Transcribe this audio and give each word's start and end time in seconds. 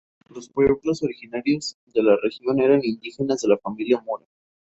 Los 0.31 0.49
pueblos 0.49 1.03
originarios 1.03 1.77
de 1.93 2.01
la 2.01 2.15
región 2.19 2.59
eran 2.59 2.83
indígenas 2.83 3.39
de 3.41 3.49
la 3.49 3.59
familia 3.59 4.01
Mura. 4.01 4.25